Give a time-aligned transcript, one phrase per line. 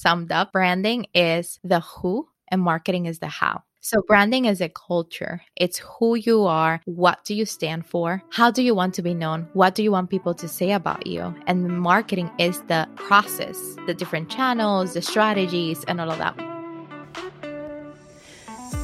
[0.00, 3.62] summed up, branding is the who and marketing is the how.
[3.82, 5.40] So, branding is a culture.
[5.56, 6.82] It's who you are.
[6.84, 8.22] What do you stand for?
[8.30, 9.48] How do you want to be known?
[9.54, 11.34] What do you want people to say about you?
[11.46, 16.49] And marketing is the process, the different channels, the strategies, and all of that.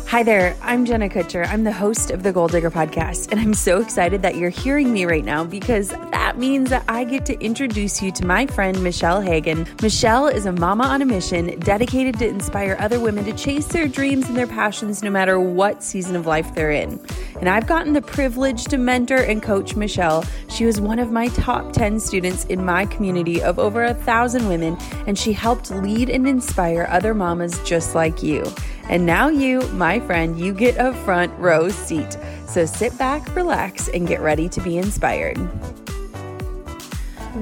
[0.09, 1.45] Hi there, I'm Jenna Kutcher.
[1.49, 4.93] I'm the host of the Goal Digger podcast, and I'm so excited that you're hearing
[4.93, 8.81] me right now because that means that I get to introduce you to my friend
[8.85, 9.67] Michelle Hagan.
[9.83, 13.89] Michelle is a mama on a mission dedicated to inspire other women to chase their
[13.89, 17.05] dreams and their passions no matter what season of life they're in.
[17.41, 20.25] And I've gotten the privilege to mentor and coach Michelle.
[20.49, 24.47] She was one of my top 10 students in my community of over a thousand
[24.47, 24.79] women,
[25.09, 28.45] and she helped lead and inspire other mamas just like you.
[28.89, 32.17] And now, you, my friend, you get a front row seat.
[32.47, 35.37] So sit back, relax, and get ready to be inspired.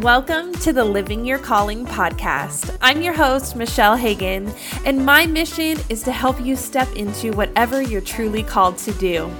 [0.02, 2.74] Welcome to the Living Your Calling podcast.
[2.80, 4.54] I'm your host, Michelle Hagan,
[4.86, 9.30] and my mission is to help you step into whatever you're truly called to do.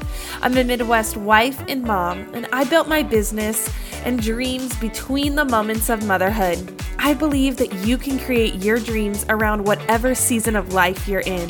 [0.43, 3.69] I'm a Midwest wife and mom, and I built my business
[4.05, 6.83] and dreams between the moments of motherhood.
[6.99, 11.49] I believe that you can create your dreams around whatever season of life you're in.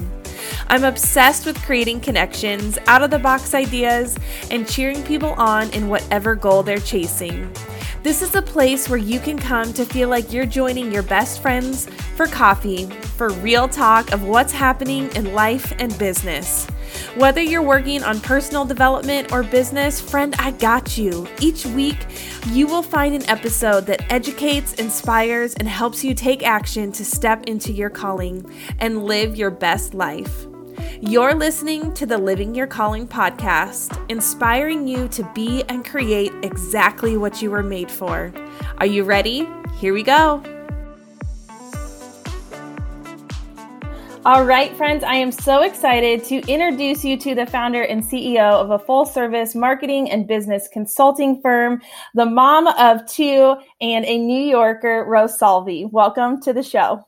[0.68, 4.16] I'm obsessed with creating connections, out of the box ideas,
[4.50, 7.52] and cheering people on in whatever goal they're chasing.
[8.04, 11.40] This is a place where you can come to feel like you're joining your best
[11.40, 12.84] friends for coffee,
[13.16, 16.66] for real talk of what's happening in life and business.
[17.16, 21.26] Whether you're working on personal development or business, friend, I got you.
[21.40, 22.06] Each week,
[22.48, 27.44] you will find an episode that educates, inspires, and helps you take action to step
[27.46, 28.44] into your calling
[28.80, 30.46] and live your best life.
[31.06, 37.18] You're listening to the Living Your Calling podcast, inspiring you to be and create exactly
[37.18, 38.32] what you were made for.
[38.78, 39.46] Are you ready?
[39.76, 40.42] Here we go.
[44.24, 48.38] All right, friends, I am so excited to introduce you to the founder and CEO
[48.38, 51.82] of a full service marketing and business consulting firm,
[52.14, 55.86] the mom of two, and a New Yorker, Rosalvi.
[55.92, 57.06] Welcome to the show.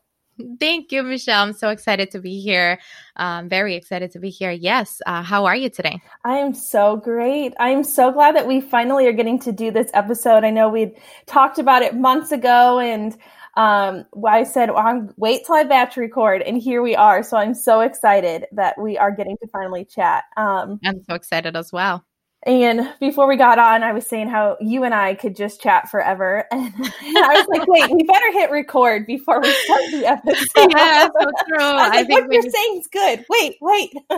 [0.60, 1.42] Thank you, Michelle.
[1.42, 2.78] I'm so excited to be here.
[3.16, 4.50] Um, very excited to be here.
[4.50, 5.00] Yes.
[5.06, 6.00] Uh, how are you today?
[6.24, 7.54] I am so great.
[7.58, 10.44] I am so glad that we finally are getting to do this episode.
[10.44, 10.92] I know we'd
[11.26, 13.16] talked about it months ago and
[13.56, 17.22] um, I said, well, I'm wait till I batch record, and here we are.
[17.22, 20.24] So I'm so excited that we are getting to finally chat.
[20.36, 22.04] Um, I'm so excited as well.
[22.46, 25.90] And before we got on, I was saying how you and I could just chat
[25.90, 26.46] forever.
[26.56, 30.72] And, I was like, wait, we better hit record before we start the episode.
[30.76, 31.64] Yeah, so true.
[31.64, 33.24] I, I think what you're saying is good.
[33.28, 33.92] Wait, wait.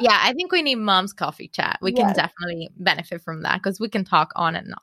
[0.00, 1.78] yeah, I think we need mom's coffee chat.
[1.80, 2.06] We yes.
[2.06, 4.80] can definitely benefit from that because we can talk on and on.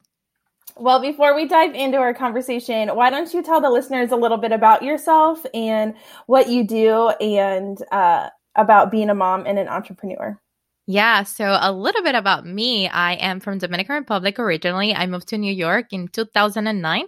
[0.76, 4.38] Well, before we dive into our conversation, why don't you tell the listeners a little
[4.38, 5.94] bit about yourself and
[6.28, 10.40] what you do and uh, about being a mom and an entrepreneur?
[10.86, 12.90] Yeah, so a little bit about me.
[12.90, 14.94] I am from Dominican Republic originally.
[14.94, 17.06] I moved to New York in 2009.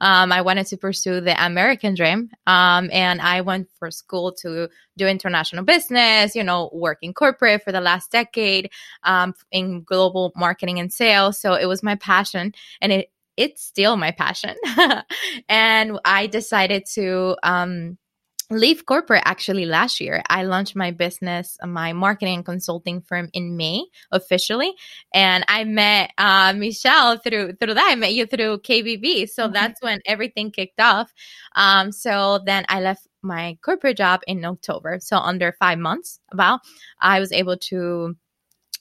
[0.00, 4.70] Um, I wanted to pursue the American dream, um, and I went for school to
[4.96, 6.34] do international business.
[6.34, 8.70] You know, work in corporate for the last decade
[9.02, 11.38] um, in global marketing and sales.
[11.38, 14.56] So it was my passion, and it it's still my passion.
[15.50, 17.98] and I decided to um,
[18.50, 20.22] leave corporate actually last year.
[20.28, 24.72] I launched my business, my marketing and consulting firm in May officially,
[25.12, 27.88] and I met uh, Michelle through through that.
[27.90, 29.52] I met you through KBB, so mm-hmm.
[29.52, 31.12] that's when everything kicked off.
[31.56, 34.98] Um, so then I left my corporate job in October.
[35.00, 36.60] So under five months, about
[37.00, 38.16] I was able to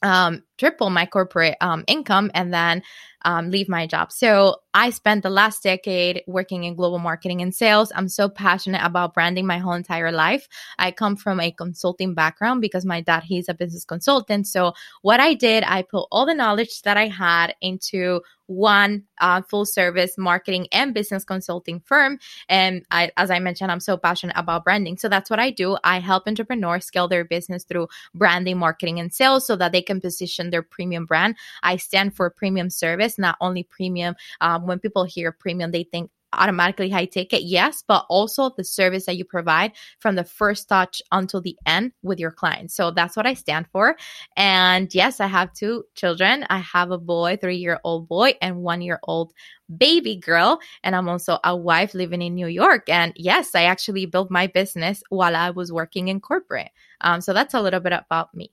[0.03, 2.83] um, triple my corporate um, income and then
[3.23, 4.11] um, leave my job.
[4.11, 7.91] So I spent the last decade working in global marketing and sales.
[7.95, 10.47] I'm so passionate about branding my whole entire life.
[10.77, 14.47] I come from a consulting background because my dad, he's a business consultant.
[14.47, 19.41] So what I did, I put all the knowledge that I had into one uh,
[19.41, 22.17] full service marketing and business consulting firm.
[22.47, 24.97] And I, as I mentioned, I'm so passionate about branding.
[24.97, 25.77] So that's what I do.
[25.83, 29.99] I help entrepreneurs scale their business through branding, marketing, and sales so that they can
[29.99, 31.35] position their premium brand.
[31.63, 34.15] I stand for premium service, not only premium.
[34.41, 39.05] Um, when people hear premium, they think automatically high ticket yes but also the service
[39.05, 42.75] that you provide from the first touch until the end with your clients.
[42.75, 43.95] So that's what i stand for.
[44.35, 46.45] And yes i have two children.
[46.49, 49.33] I have a boy three year old boy and one year old
[49.75, 50.59] baby girl.
[50.83, 52.89] And i'm also a wife living in new york.
[52.89, 56.69] And yes i actually built my business while i was working in corporate.
[57.01, 58.51] Um, so that's a little bit about me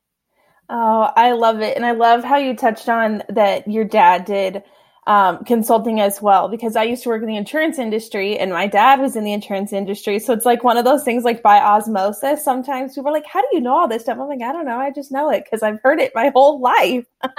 [0.69, 4.63] oh i love it and i love how you touched on that your dad did
[5.07, 8.67] um, consulting as well because I used to work in the insurance industry and my
[8.67, 10.19] dad was in the insurance industry.
[10.19, 12.43] So it's like one of those things like by osmosis.
[12.43, 14.19] Sometimes people are like, How do you know all this stuff?
[14.19, 14.79] I'm like, I don't know.
[14.79, 17.05] I just know it because I've heard it my whole life.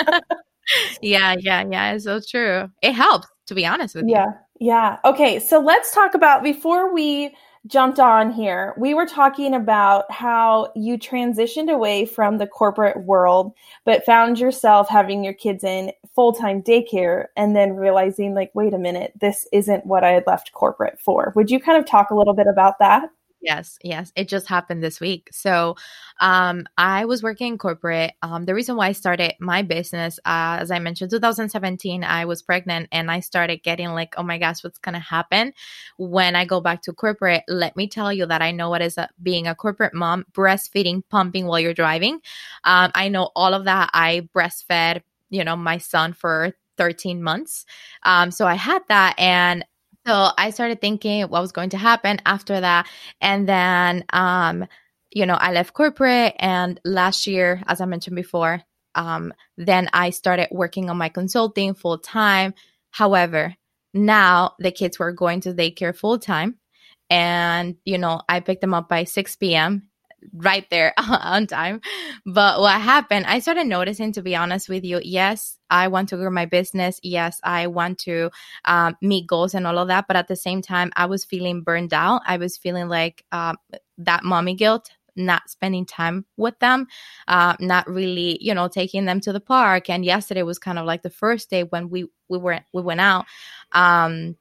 [1.02, 1.94] yeah, yeah, yeah.
[1.94, 2.70] It's so true.
[2.84, 4.12] It helps, to be honest with you.
[4.12, 4.98] Yeah, yeah.
[5.04, 5.40] Okay.
[5.40, 7.36] So let's talk about before we
[7.68, 13.54] jumped on here, we were talking about how you transitioned away from the corporate world,
[13.86, 18.74] but found yourself having your kids in full time daycare and then realizing, like, wait
[18.74, 21.34] a minute, this isn't what I had left corporate for.
[21.36, 23.10] Would you kind of talk a little bit about that?
[23.46, 24.12] Yes, yes.
[24.16, 25.30] It just happened this week.
[25.32, 25.76] So
[26.20, 28.14] um, I was working in corporate.
[28.24, 32.42] Um, the reason why I started my business, uh, as I mentioned, 2017, I was
[32.42, 35.54] pregnant and I started getting like, oh my gosh, what's going to happen
[35.98, 37.44] when I go back to corporate?
[37.48, 41.04] Let me tell you that I know what is a, being a corporate mom, breastfeeding,
[41.12, 42.22] pumping while you're driving.
[42.64, 43.92] Um, I know all of that.
[43.94, 47.66] I breastfed, you know, my son for 13 months.
[48.04, 49.16] Um, so I had that.
[49.20, 49.64] And
[50.06, 52.88] so I started thinking what was going to happen after that.
[53.22, 54.66] And then, um,
[55.12, 58.62] you know, I left corporate and last year, as I mentioned before,
[58.94, 62.54] um, then I started working on my consulting full time.
[62.92, 63.56] However,
[63.94, 66.58] now the kids were going to daycare full time.
[67.10, 69.90] And, you know, I picked them up by 6 p.m
[70.34, 71.82] right there on time.
[72.26, 76.18] But what happened, I started noticing, to be honest with you, yes, I want to
[76.18, 77.00] grow my business.
[77.04, 78.30] Yes, I want to
[78.66, 80.08] um, meet goals and all of that.
[80.08, 82.22] But at the same time, I was feeling burned out.
[82.26, 83.58] I was feeling like um,
[83.98, 86.88] that mommy guilt not spending time with them,
[87.28, 89.90] uh, not really, you know, taking them to the park.
[89.90, 93.02] And yesterday was kind of like the first day when we we were we went
[93.02, 93.26] out.
[93.72, 94.36] Um,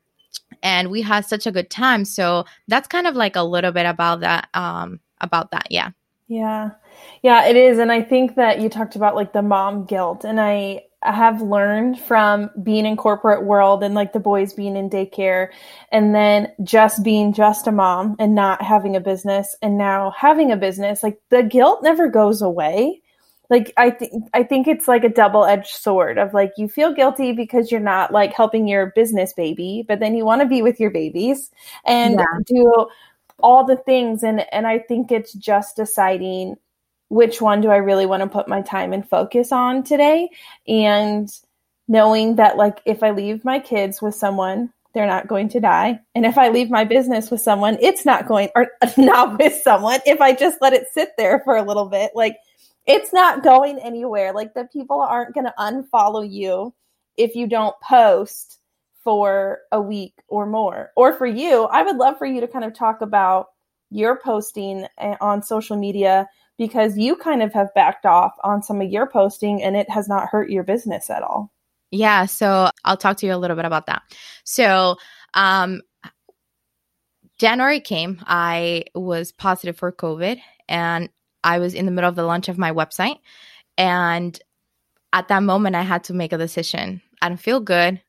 [0.63, 2.05] and we had such a good time.
[2.05, 5.67] So that's kind of like a little bit about that um, about that.
[5.71, 5.91] Yeah.
[6.29, 6.71] Yeah.
[7.23, 7.79] Yeah, it is.
[7.79, 10.25] And I think that you talked about like the mom guilt.
[10.25, 14.77] And I, I have learned from being in corporate world and like the boys being
[14.77, 15.49] in daycare
[15.93, 20.51] and then just being just a mom and not having a business and now having
[20.51, 23.03] a business, like the guilt never goes away.
[23.51, 27.33] Like I think I think it's like a double-edged sword of like you feel guilty
[27.33, 30.81] because you're not like helping your business baby, but then you want to be with
[30.81, 31.51] your babies
[31.85, 32.25] and yeah.
[32.47, 32.87] do
[33.41, 36.57] all the things and and I think it's just deciding
[37.09, 40.31] which one do I really want to put my time and focus on today
[40.67, 41.29] and
[41.89, 46.01] knowing that like if I leave my kids with someone they're not going to die
[46.15, 50.01] and if I leave my business with someone it's not going or not with someone
[50.07, 52.37] if I just let it sit there for a little bit like
[52.87, 56.73] it's not going anywhere like the people aren't going to unfollow you
[57.17, 58.61] if you don't post
[59.05, 60.91] for a week or more.
[60.97, 63.49] Or for you, I would love for you to kind of talk about
[63.91, 66.27] your posting eh, on social media
[66.59, 70.09] because you kind of have backed off on some of your posting and it has
[70.09, 71.53] not hurt your business at all.
[71.91, 74.03] Yeah, so I'll talk to you a little bit about that.
[74.45, 74.97] So,
[75.35, 75.83] um
[77.39, 81.09] January came, I was positive for COVID and
[81.43, 83.19] I was in the middle of the launch of my website
[83.77, 84.39] and
[85.13, 87.03] at that moment I had to make a decision.
[87.21, 88.01] I don't feel good.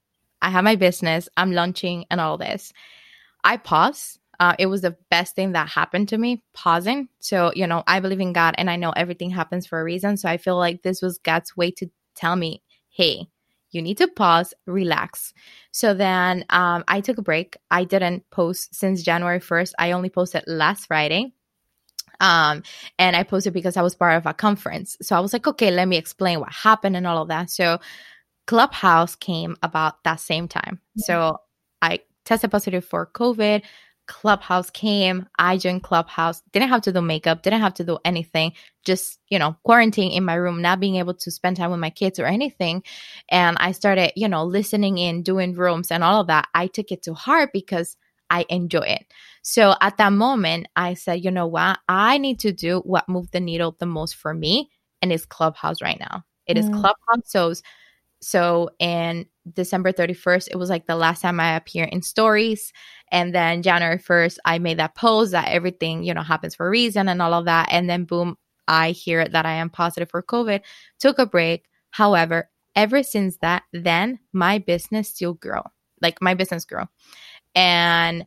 [0.45, 2.71] I have my business, I'm launching, and all this.
[3.43, 4.19] I pause.
[4.39, 7.09] Uh, it was the best thing that happened to me, pausing.
[7.19, 10.17] So, you know, I believe in God and I know everything happens for a reason.
[10.17, 13.27] So I feel like this was God's way to tell me, hey,
[13.71, 15.33] you need to pause, relax.
[15.71, 17.57] So then um, I took a break.
[17.71, 19.73] I didn't post since January 1st.
[19.79, 21.33] I only posted last Friday.
[22.19, 22.61] Um,
[22.99, 24.95] and I posted because I was part of a conference.
[25.01, 27.49] So I was like, okay, let me explain what happened and all of that.
[27.49, 27.79] So
[28.47, 30.79] Clubhouse came about that same time.
[30.97, 31.37] So
[31.81, 33.63] I tested positive for COVID.
[34.07, 35.27] Clubhouse came.
[35.39, 36.41] I joined Clubhouse.
[36.51, 37.41] Didn't have to do makeup.
[37.41, 38.53] Didn't have to do anything.
[38.85, 41.89] Just, you know, quarantine in my room, not being able to spend time with my
[41.89, 42.83] kids or anything.
[43.29, 46.47] And I started, you know, listening in, doing rooms and all of that.
[46.53, 47.97] I took it to heart because
[48.29, 49.05] I enjoy it.
[49.41, 51.79] So at that moment, I said, you know what?
[51.87, 54.69] I need to do what moved the needle the most for me.
[55.01, 56.23] And it's Clubhouse right now.
[56.47, 56.73] It is mm.
[56.73, 57.23] Clubhouse.
[57.25, 57.53] So
[58.25, 62.73] so in December 31st, it was like the last time I appear in stories.
[63.11, 66.69] And then January 1st, I made that post that everything, you know, happens for a
[66.71, 67.67] reason and all of that.
[67.69, 68.35] And then boom,
[68.67, 70.61] I hear that I am positive for COVID,
[70.97, 71.65] took a break.
[71.91, 75.61] However, ever since that, then my business still grew.
[76.01, 76.85] Like my business grew.
[77.53, 78.25] And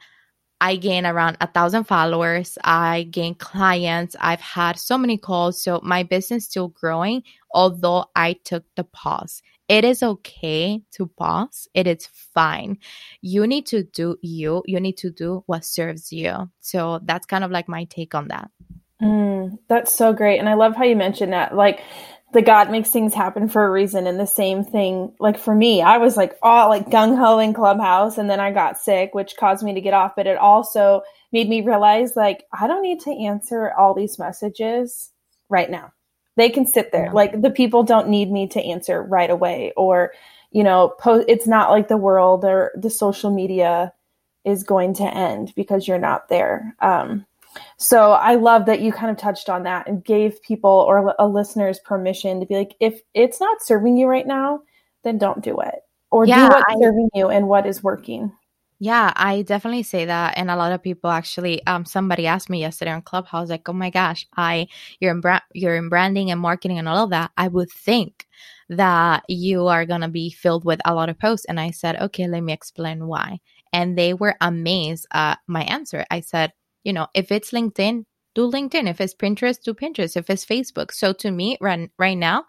[0.60, 2.56] I gained around a thousand followers.
[2.62, 4.14] I gained clients.
[4.20, 5.60] I've had so many calls.
[5.60, 11.68] So my business still growing, although I took the pause it is okay to pause.
[11.74, 12.78] It is fine.
[13.20, 14.62] You need to do you.
[14.66, 16.50] You need to do what serves you.
[16.60, 18.50] So that's kind of like my take on that.
[19.02, 20.38] Mm, that's so great.
[20.38, 21.54] And I love how you mentioned that.
[21.54, 21.82] Like,
[22.32, 24.06] the God makes things happen for a reason.
[24.06, 27.54] And the same thing, like for me, I was like all like gung ho in
[27.54, 30.12] Clubhouse, and then I got sick, which caused me to get off.
[30.16, 35.10] But it also made me realize like I don't need to answer all these messages
[35.48, 35.92] right now.
[36.38, 37.10] They can sit there.
[37.12, 40.12] Like the people don't need me to answer right away, or
[40.50, 43.92] you know, po- it's not like the world or the social media
[44.44, 46.74] is going to end because you're not there.
[46.80, 47.26] Um,
[47.76, 51.26] so I love that you kind of touched on that and gave people or a
[51.26, 54.62] listeners permission to be like, if it's not serving you right now,
[55.02, 55.80] then don't do it
[56.10, 58.32] or yeah, do what's I, serving you and what is working.
[58.78, 61.66] Yeah, I definitely say that, and a lot of people actually.
[61.66, 64.68] Um, somebody asked me yesterday on Clubhouse, like, "Oh my gosh, I
[65.00, 67.32] you're in bra- you're in branding and marketing and all of that.
[67.38, 68.28] I would think
[68.68, 72.28] that you are gonna be filled with a lot of posts." And I said, "Okay,
[72.28, 73.40] let me explain why."
[73.72, 76.04] And they were amazed at my answer.
[76.10, 76.52] I said,
[76.84, 78.04] you know, if it's LinkedIn,
[78.34, 78.88] do LinkedIn.
[78.90, 80.16] If it's Pinterest, do Pinterest.
[80.18, 80.92] If it's Facebook.
[80.92, 82.44] So to me, right, right now,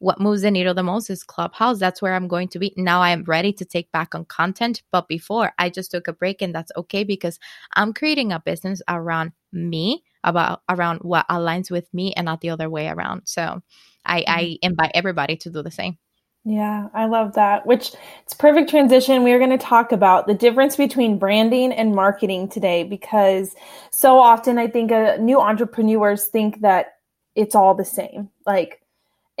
[0.00, 1.78] what moves the needle the most is Clubhouse.
[1.78, 2.72] That's where I'm going to be.
[2.76, 4.82] Now I am ready to take back on content.
[4.90, 7.38] But before I just took a break and that's okay because
[7.74, 12.50] I'm creating a business around me, about around what aligns with me and not the
[12.50, 13.22] other way around.
[13.26, 13.62] So
[14.04, 14.32] I, mm-hmm.
[14.32, 15.98] I invite everybody to do the same.
[16.44, 17.66] Yeah, I love that.
[17.66, 17.92] Which
[18.22, 19.22] it's perfect transition.
[19.22, 23.54] We are going to talk about the difference between branding and marketing today because
[23.92, 26.94] so often I think uh, new entrepreneurs think that
[27.34, 28.30] it's all the same.
[28.46, 28.80] Like,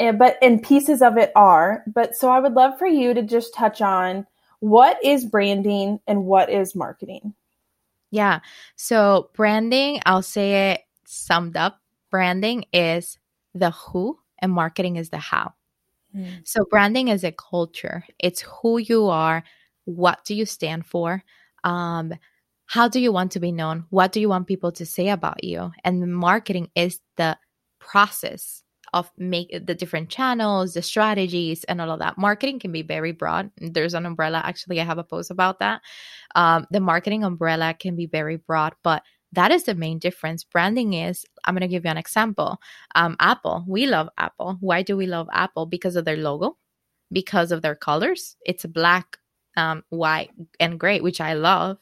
[0.00, 1.84] and, but and pieces of it are.
[1.86, 4.26] But so I would love for you to just touch on
[4.58, 7.34] what is branding and what is marketing.
[8.10, 8.40] Yeah.
[8.76, 11.80] So branding, I'll say it summed up.
[12.10, 13.18] Branding is
[13.54, 15.54] the who and marketing is the how.
[16.16, 16.46] Mm.
[16.46, 19.44] So, branding is a culture, it's who you are,
[19.84, 21.22] what do you stand for,
[21.64, 22.12] um,
[22.66, 25.44] how do you want to be known, what do you want people to say about
[25.44, 27.38] you, and marketing is the
[27.78, 28.62] process
[28.92, 32.18] of make the different channels, the strategies, and all of that.
[32.18, 33.50] Marketing can be very broad.
[33.58, 34.42] There's an umbrella.
[34.44, 35.80] Actually, I have a post about that.
[36.34, 40.42] Um, the marketing umbrella can be very broad, but that is the main difference.
[40.42, 42.60] Branding is, I'm going to give you an example.
[42.94, 44.56] Um, Apple, we love Apple.
[44.60, 45.66] Why do we love Apple?
[45.66, 46.56] Because of their logo,
[47.12, 48.36] because of their colors.
[48.44, 49.18] It's black,
[49.56, 51.78] um, white, and gray, which I love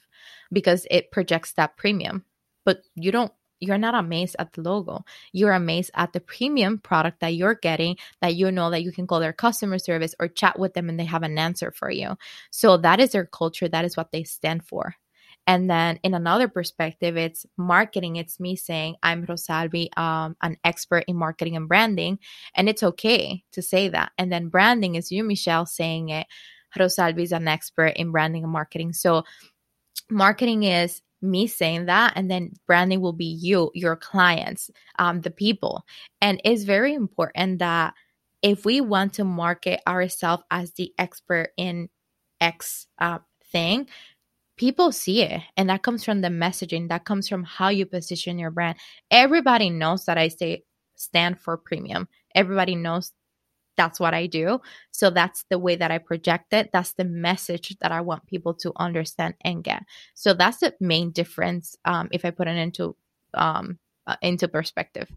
[0.53, 2.25] because it projects that premium.
[2.65, 5.05] But you don't you're not amazed at the logo.
[5.33, 9.07] You're amazed at the premium product that you're getting that you know that you can
[9.07, 12.17] call their customer service or chat with them and they have an answer for you.
[12.51, 13.69] So that is their culture.
[13.69, 14.95] That is what they stand for.
[15.49, 18.17] And then in another perspective, it's marketing.
[18.17, 22.19] It's me saying, I'm Rosalvi, um, an expert in marketing and branding.
[22.55, 24.13] And it's okay to say that.
[24.19, 26.27] And then branding is you, Michelle, saying it.
[26.77, 28.93] Rosalvi is an expert in branding and marketing.
[28.93, 29.25] So
[30.11, 35.31] marketing is me saying that and then branding will be you your clients um, the
[35.31, 35.85] people.
[36.21, 37.95] And it's very important that
[38.43, 41.89] if we want to market ourselves as the expert in
[42.41, 43.19] x uh,
[43.51, 43.89] thing
[44.57, 48.39] people see it and that comes from the messaging that comes from how you position
[48.39, 48.77] your brand.
[49.11, 50.63] Everybody knows that i say
[50.99, 52.09] stand for premium.
[52.35, 53.13] Everybody knows
[53.79, 54.61] that's what i do.
[54.91, 56.71] So that's the way that i project it.
[56.73, 59.85] That's the message that i want people to understand and get.
[60.15, 62.95] So that's the main difference um, if i put it into
[63.33, 65.09] um, uh, into perspective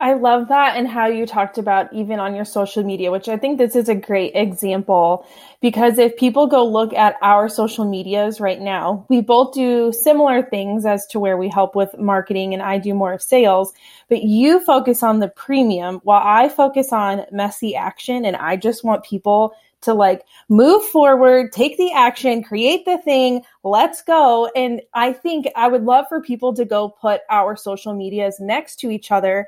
[0.00, 3.36] I love that and how you talked about even on your social media, which I
[3.36, 5.26] think this is a great example
[5.60, 10.40] because if people go look at our social medias right now, we both do similar
[10.42, 13.72] things as to where we help with marketing and I do more of sales,
[14.08, 18.84] but you focus on the premium while I focus on messy action and I just
[18.84, 24.50] want people to like move forward, take the action, create the thing, let's go.
[24.56, 28.76] And I think I would love for people to go put our social medias next
[28.80, 29.46] to each other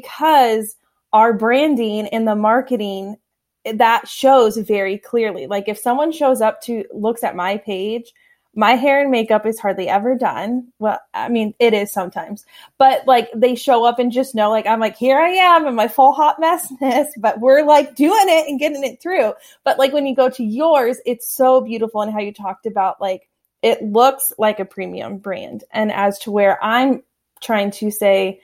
[0.00, 0.76] because
[1.12, 3.16] our branding and the marketing
[3.64, 5.46] that shows very clearly.
[5.46, 8.12] Like if someone shows up to looks at my page
[8.54, 10.68] my hair and makeup is hardly ever done.
[10.78, 12.44] Well, I mean, it is sometimes,
[12.76, 15.74] but like they show up and just know, like, I'm like, here I am in
[15.74, 19.32] my full hot messness, but we're like doing it and getting it through.
[19.64, 23.00] But like when you go to yours, it's so beautiful and how you talked about
[23.00, 23.28] like
[23.62, 25.64] it looks like a premium brand.
[25.72, 27.02] And as to where I'm
[27.40, 28.40] trying to say,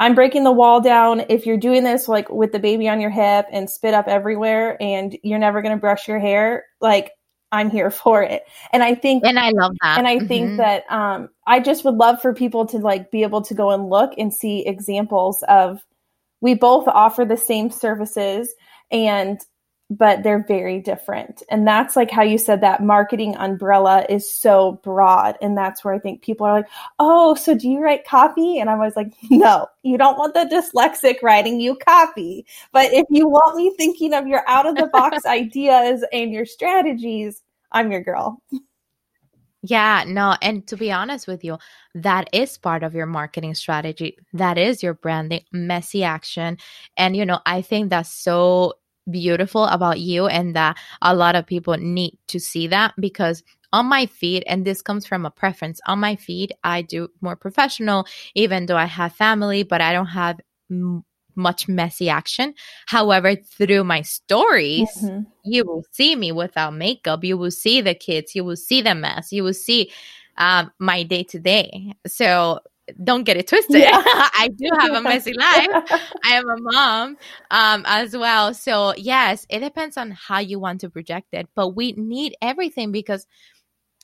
[0.00, 1.24] I'm breaking the wall down.
[1.28, 4.82] If you're doing this like with the baby on your hip and spit up everywhere
[4.82, 7.12] and you're never going to brush your hair, like
[7.52, 8.42] I'm here for it.
[8.72, 9.98] And I think And I love that.
[9.98, 10.26] And I mm-hmm.
[10.26, 13.70] think that um I just would love for people to like be able to go
[13.70, 15.84] and look and see examples of
[16.40, 18.54] we both offer the same services
[18.90, 19.38] and
[19.90, 21.42] but they're very different.
[21.50, 25.36] And that's like how you said that marketing umbrella is so broad.
[25.42, 26.68] And that's where I think people are like,
[27.00, 28.60] oh, so do you write copy?
[28.60, 32.46] And I was like, no, you don't want the dyslexic writing you copy.
[32.72, 36.46] But if you want me thinking of your out of the box ideas and your
[36.46, 37.42] strategies,
[37.72, 38.40] I'm your girl.
[39.62, 41.58] Yeah, no, and to be honest with you,
[41.94, 44.16] that is part of your marketing strategy.
[44.32, 46.56] That is your branding, messy action.
[46.96, 48.74] And, you know, I think that's so
[49.10, 53.86] beautiful about you and that a lot of people need to see that because on
[53.86, 58.04] my feed and this comes from a preference on my feed i do more professional
[58.34, 60.40] even though i have family but i don't have
[60.70, 61.04] m-
[61.36, 62.54] much messy action.
[62.86, 65.22] However through my stories mm-hmm.
[65.44, 67.24] you will see me without makeup.
[67.24, 68.34] You will see the kids.
[68.34, 69.32] You will see the mess.
[69.32, 69.90] You will see
[70.36, 71.94] um, my day to day.
[72.06, 72.60] So
[73.02, 73.80] don't get it twisted.
[73.80, 73.90] Yeah.
[73.94, 75.68] I do have a messy life.
[76.24, 77.16] I am a mom
[77.50, 78.54] um, as well.
[78.54, 82.92] So, yes, it depends on how you want to project it, but we need everything
[82.92, 83.26] because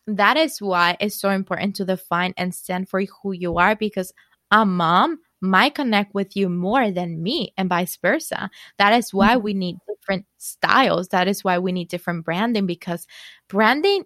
[0.06, 4.12] that is why it's so important to define and stand for who you are because
[4.50, 8.50] a mom might connect with you more than me and vice versa.
[8.78, 9.44] That is why mm-hmm.
[9.44, 11.08] we need different styles.
[11.08, 13.06] That is why we need different branding because
[13.48, 14.04] branding,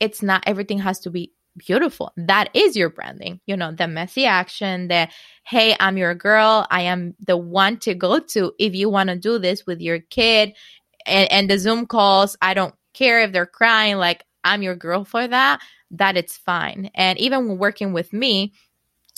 [0.00, 2.12] it's not everything has to be beautiful.
[2.16, 3.40] That is your branding.
[3.46, 5.08] You know, the messy action, the
[5.44, 6.66] hey, I'm your girl.
[6.70, 10.00] I am the one to go to if you want to do this with your
[10.00, 10.54] kid.
[11.06, 15.04] And, and the Zoom calls, I don't care if they're crying, like I'm your girl
[15.04, 15.60] for that,
[15.92, 16.90] that it's fine.
[16.94, 18.52] And even when working with me,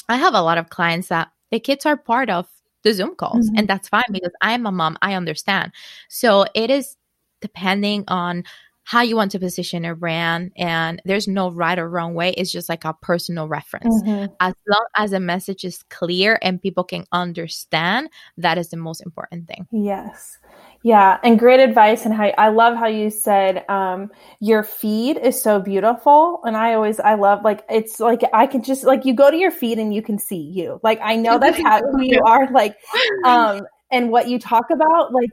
[0.09, 2.47] I have a lot of clients that the kids are part of
[2.83, 3.59] the Zoom calls, mm-hmm.
[3.59, 4.99] and that's fine because I'm a mom.
[5.00, 5.73] I understand.
[6.09, 6.97] So it is
[7.41, 8.45] depending on
[8.85, 12.31] how you want to position your brand and there's no right or wrong way.
[12.33, 14.03] It's just like a personal reference.
[14.05, 14.33] Mm-hmm.
[14.41, 19.00] as long as the message is clear and people can understand that is the most
[19.00, 19.67] important thing.
[19.71, 20.38] Yes.
[20.83, 24.11] Yeah and great advice and how i love how you said um,
[24.41, 28.62] your feed is so beautiful and i always i love like it's like i can
[28.62, 30.79] just like you go to your feed and you can see you.
[30.83, 32.76] Like i know that's how you are like
[33.25, 35.31] um and what you talk about like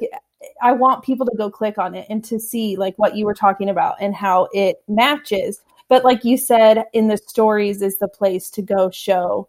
[0.61, 3.33] I want people to go click on it and to see like what you were
[3.33, 5.61] talking about and how it matches.
[5.87, 9.47] But like you said, in the stories is the place to go show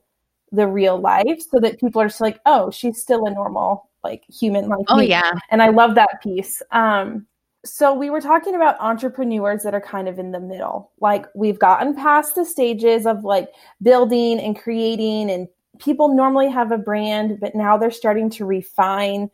[0.50, 4.24] the real life so that people are just like, oh, she's still a normal like
[4.28, 5.06] human like oh me.
[5.06, 7.26] yeah and i love that piece um
[7.64, 11.58] so we were talking about entrepreneurs that are kind of in the middle like we've
[11.58, 13.48] gotten past the stages of like
[13.82, 19.30] building and creating and people normally have a brand but now they're starting to refine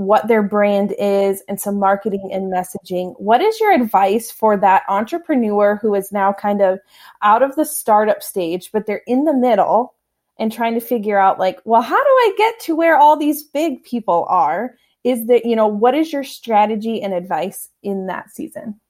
[0.00, 3.14] what their brand is and some marketing and messaging.
[3.18, 6.78] What is your advice for that entrepreneur who is now kind of
[7.20, 9.94] out of the startup stage, but they're in the middle
[10.38, 13.42] and trying to figure out, like, well, how do I get to where all these
[13.42, 14.74] big people are?
[15.04, 18.80] Is that, you know, what is your strategy and advice in that season?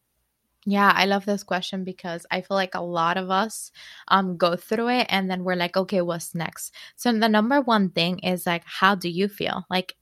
[0.64, 3.72] Yeah, I love this question because I feel like a lot of us
[4.08, 6.72] um go through it and then we're like, okay, what's next?
[6.94, 9.64] So the number one thing is like, how do you feel?
[9.70, 9.96] Like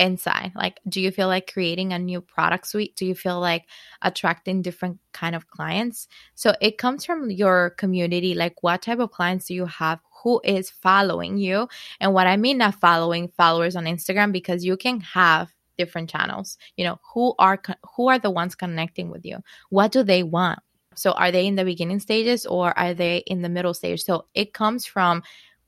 [0.00, 2.96] inside like do you feel like creating a new product suite?
[2.96, 3.66] Do you feel like
[4.02, 6.08] attracting different kind of clients?
[6.34, 10.00] So it comes from your community like what type of clients do you have?
[10.22, 11.68] Who is following you?
[12.00, 16.58] And what i mean not following followers on instagram because you can have different channels
[16.76, 17.58] you know who are
[17.96, 19.38] who are the ones connecting with you?
[19.70, 20.60] What do they want?
[20.94, 24.02] So are they in the beginning stages or are they in the middle stage?
[24.02, 25.22] So it comes from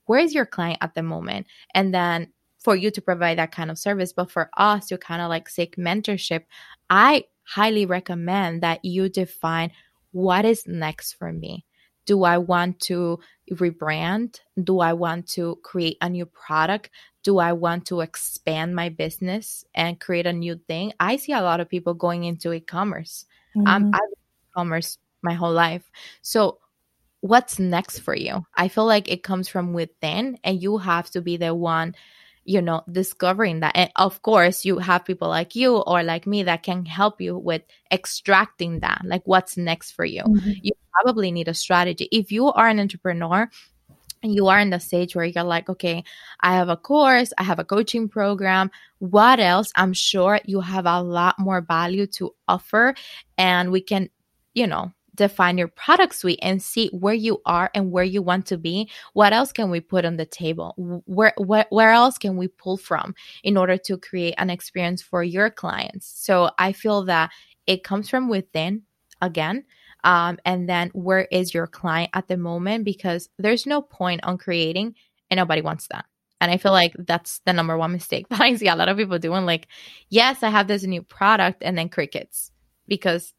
[0.07, 1.47] where is your client at the moment?
[1.75, 4.13] And then for you to provide that kind of service.
[4.13, 6.45] But for us to kind of like seek mentorship,
[6.91, 9.73] I highly recommend that you define
[10.13, 11.65] what is next for me.
[12.05, 13.21] Do I want to
[13.53, 14.41] rebrand?
[14.63, 16.91] Do I want to create a new product?
[17.23, 20.93] Do I want to expand my business and create a new thing?
[20.99, 23.25] I see a lot of people going into e-commerce.
[23.57, 23.67] Mm-hmm.
[23.67, 25.89] Um, I've been in e-commerce my whole life.
[26.23, 26.59] So
[27.21, 28.45] what's next for you?
[28.57, 31.95] I feel like it comes from within and you have to be the one
[32.45, 33.73] you know discovering that.
[33.75, 37.39] And of course you have people like you or like me that can help you
[37.39, 40.23] with extracting that like what's next for you.
[40.23, 40.51] Mm-hmm.
[40.63, 42.09] you probably need a strategy.
[42.11, 43.49] If you are an entrepreneur
[44.23, 46.05] and you are in the stage where you're like okay
[46.41, 48.71] i have a course i have a coaching program.
[48.99, 49.73] What else?
[49.75, 52.95] I'm sure you have a lot more value to offer
[53.37, 54.11] and we can
[54.55, 58.47] you know define your product suite and see where you are and where you want
[58.47, 60.75] to be what else can we put on the table?
[61.07, 65.23] Where where, where else can we pull from in order to create an experience for
[65.23, 66.13] your clients?
[66.17, 67.31] So i feel that
[67.67, 68.83] it comes from within
[69.21, 69.65] again
[70.05, 72.85] um, and then where is your client at the moment?
[72.85, 74.95] Because there's no point on creating
[75.31, 76.05] and nobody wants that.
[76.41, 78.97] And I feel like that's the number one mistake that I see a lot of
[78.97, 79.47] people doing.
[79.47, 79.69] Like,
[80.09, 82.51] yes, I have this new product, and then crickets
[82.89, 83.33] because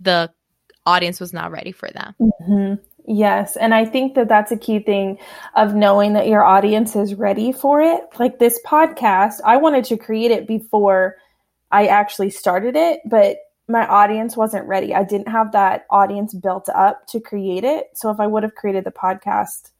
[0.00, 0.30] the
[0.86, 2.14] audience was not ready for them.
[2.20, 2.74] Mm-hmm.
[3.06, 3.56] Yes.
[3.56, 5.18] And I think that that's a key thing
[5.56, 8.02] of knowing that your audience is ready for it.
[8.18, 11.16] Like this podcast, I wanted to create it before
[11.70, 13.38] I actually started it, but
[13.68, 14.94] my audience wasn't ready.
[14.94, 17.86] I didn't have that audience built up to create it.
[17.94, 19.70] So if I would have created the podcast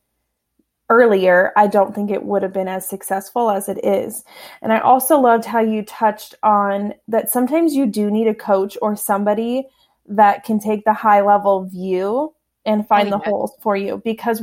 [0.89, 4.25] earlier, I don't think it would have been as successful as it is.
[4.63, 8.77] And I also loved how you touched on that sometimes you do need a coach
[8.81, 9.69] or somebody
[10.11, 12.35] that can take the high level view
[12.67, 14.43] and find oh, the holes for you because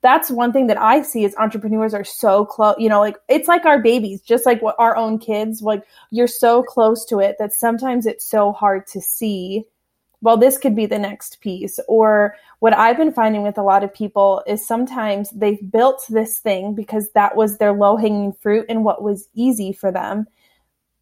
[0.00, 3.48] that's one thing that I see is entrepreneurs are so close, you know, like it's
[3.48, 7.36] like our babies, just like what our own kids, like you're so close to it
[7.38, 9.64] that sometimes it's so hard to see,
[10.20, 11.80] well, this could be the next piece.
[11.88, 16.38] Or what I've been finding with a lot of people is sometimes they've built this
[16.38, 20.28] thing because that was their low hanging fruit and what was easy for them,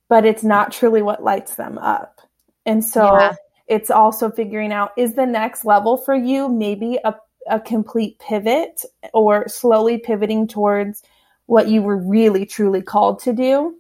[0.09, 2.23] but it's not truly what lights them up.
[2.65, 3.35] And so yeah.
[3.67, 7.15] It's also figuring out is the next level for you maybe a
[7.49, 11.03] a complete pivot or slowly pivoting towards
[11.47, 13.77] what you were really truly called to do.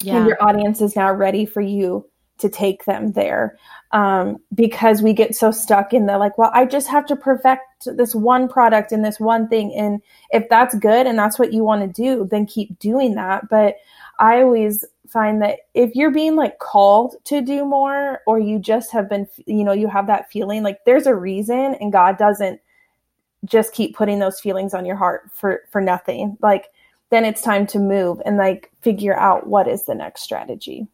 [0.00, 0.18] Yeah.
[0.18, 3.58] And your audience is now ready for you to take them there.
[3.90, 7.62] Um, because we get so stuck in the like, well, I just have to perfect
[7.86, 9.72] this one product and this one thing.
[9.74, 13.48] And if that's good and that's what you want to do, then keep doing that.
[13.48, 13.76] But
[14.18, 18.92] I always find that if you're being like called to do more or you just
[18.92, 22.60] have been, you know, you have that feeling like there's a reason and God doesn't
[23.44, 26.36] just keep putting those feelings on your heart for for nothing.
[26.40, 26.66] Like
[27.10, 30.86] then it's time to move and like figure out what is the next strategy.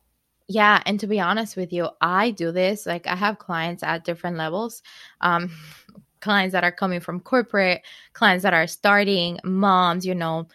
[0.46, 4.04] Yeah and to be honest with you i do this like i have clients at
[4.04, 4.82] different levels.
[5.20, 5.50] Um
[6.20, 7.82] clients that are coming from corporate
[8.14, 10.46] clients that are starting moms you know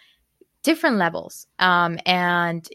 [0.63, 1.47] different levels.
[1.57, 2.67] Um and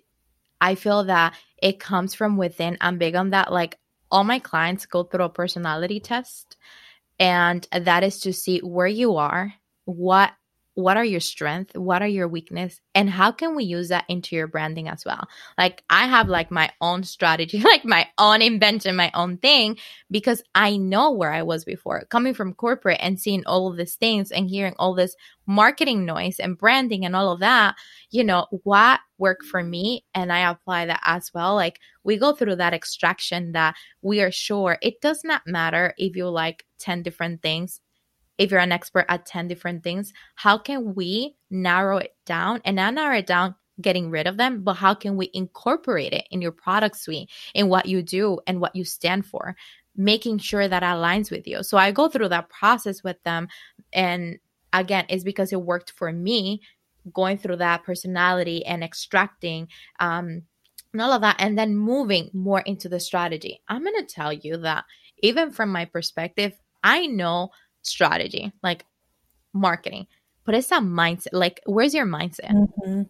[0.64, 3.78] i feel that it comes from within i'm big on that like
[4.10, 6.56] all my clients go through a personality test
[7.18, 9.52] and that is to see where you are
[9.84, 10.32] what
[10.74, 12.80] what are your strengths what are your weakness?
[12.94, 15.28] And how can we use that into your branding as well?
[15.56, 19.78] Like i have like my own strategy like my own invention my own thing
[20.10, 22.04] because i know where i was before.
[22.10, 25.14] Coming from corporate and seeing all of these things and hearing all this
[25.46, 27.76] marketing noise and branding and all of that
[28.10, 31.54] you know what worked for me and i apply that as well.
[31.54, 36.16] Like we go through that extraction that we are sure it does not matter if
[36.16, 37.80] you like 10 different things
[38.38, 42.76] if you're an expert at 10 different things, how can we narrow it down and
[42.76, 46.40] not narrow it down getting rid of them, but how can we incorporate it in
[46.40, 49.56] your product suite, in what you do and what you stand for,
[49.96, 51.62] making sure that aligns with you.
[51.62, 53.48] So I go through that process with them.
[53.92, 54.38] And
[54.72, 56.60] again, it's because it worked for me
[57.12, 59.68] going through that personality and extracting
[60.00, 60.42] um,
[60.92, 63.60] and all of that, and then moving more into the strategy.
[63.68, 64.84] I'm going to tell you that
[65.18, 66.52] even from my perspective,
[66.84, 67.50] I know
[67.84, 68.84] strategy, like
[69.52, 70.06] marketing,
[70.44, 71.28] but it's a mindset.
[71.32, 72.52] Like, where's your mindset?
[72.52, 73.02] Mm-hmm.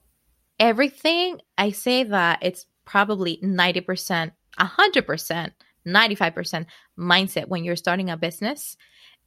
[0.58, 5.50] Everything I say that it's probably 90%, 100%,
[5.86, 6.66] 95%
[6.98, 8.76] mindset when you're starting a business.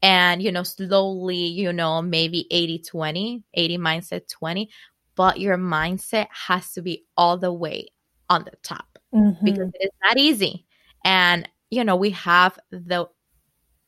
[0.02, 4.70] And, you know, slowly, you know, maybe 80 20, 80 mindset 20,
[5.16, 7.88] but your mindset has to be all the way
[8.30, 9.44] on the top mm-hmm.
[9.44, 10.66] because it is not easy.
[11.04, 13.08] And, you know, we have the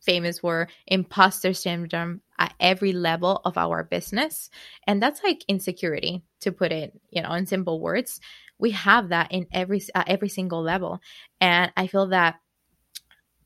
[0.02, 4.50] famous word imposter syndrome at every level of our business.
[4.88, 8.20] And that's like insecurity to put it you know in simple words.
[8.58, 11.02] We have that in every every single level.
[11.42, 12.40] And i feel that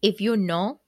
[0.01, 0.79] if you know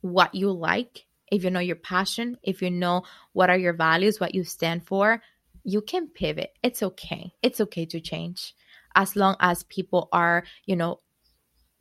[0.00, 4.18] what you like if you know your passion if you know what are your values
[4.18, 5.22] what you stand for
[5.64, 6.52] you can pivot.
[6.62, 7.32] It's okay.
[7.42, 8.54] It's okay to change.
[8.94, 11.00] As long as people are you know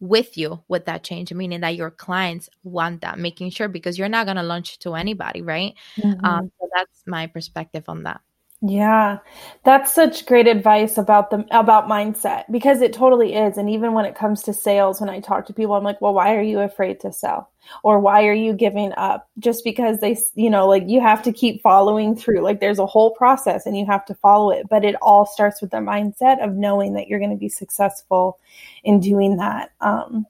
[0.02, 4.10] with you with that change, meaning that your clients want that, making sure because you're
[4.10, 5.76] not going to launch to anybody, right?
[5.96, 6.26] Mm-hmm.
[6.26, 8.20] Um, so that's my perspective on that.
[8.64, 9.18] Yeah.
[9.64, 14.06] That's such great advice about the about mindset because it totally is and even when
[14.06, 16.60] it comes to sales when I talk to people I'm like, "Well, why are you
[16.60, 17.50] afraid to sell?"
[17.84, 19.28] Or why are you giving up?
[19.40, 22.42] Just because they, you know, like you have to keep following through.
[22.42, 25.60] Like there's a whole process and you have to follow it, but it all starts
[25.60, 28.40] with the mindset of knowing that you're going to be successful
[28.84, 29.72] in doing that.
[29.82, 30.28] Um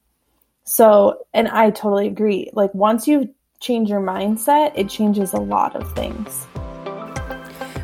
[0.63, 2.49] so, and I totally agree.
[2.53, 6.47] Like once you change your mindset, it changes a lot of things.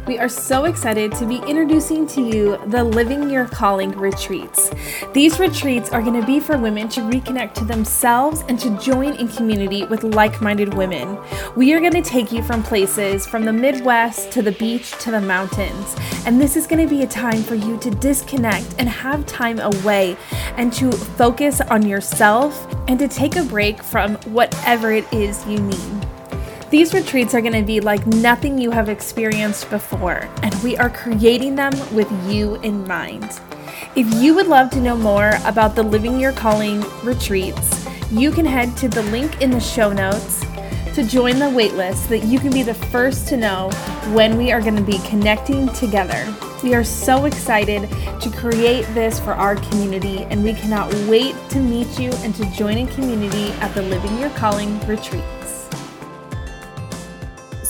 [0.07, 4.71] We are so excited to be introducing to you the Living Your Calling retreats.
[5.11, 9.15] These retreats are going to be for women to reconnect to themselves and to join
[9.15, 11.17] in community with like minded women.
[11.57, 15.11] We are going to take you from places from the Midwest to the beach to
[15.11, 15.95] the mountains.
[16.25, 19.59] And this is going to be a time for you to disconnect and have time
[19.59, 20.15] away
[20.55, 25.59] and to focus on yourself and to take a break from whatever it is you
[25.59, 25.96] need.
[26.69, 30.89] These retreats are going to be like nothing you have experienced before, and we are
[30.89, 33.39] creating them with you in mind.
[33.95, 38.45] If you would love to know more about the Living Your Calling retreats, you can
[38.45, 40.41] head to the link in the show notes
[40.93, 43.69] to join the waitlist so that you can be the first to know
[44.11, 46.35] when we are going to be connecting together.
[46.63, 51.59] We are so excited to create this for our community, and we cannot wait to
[51.59, 55.23] meet you and to join a community at the Living Your Calling retreat.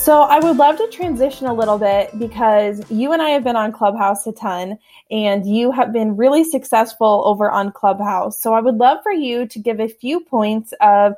[0.08, 3.58] So I would love to transition a little bit because you and I have been
[3.58, 4.80] on Clubhouse a ton
[5.12, 8.42] and you have been really successful over on Clubhouse.
[8.42, 11.16] So I would love for you to give a few points of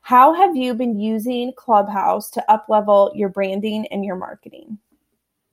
[0.00, 4.78] how have you been using Clubhouse to uplevel your branding and your marketing?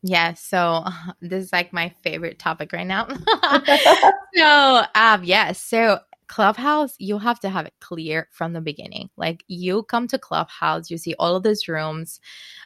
[0.02, 0.84] Yeah, so
[1.22, 3.08] this is like my favorite topic right now.
[4.36, 6.00] so, um, yes, yeah, so
[6.30, 9.12] Clubhouse, you have to have it clear from the beginning.
[9.18, 12.22] Like you come to Clubhouse, you see all of these rooms,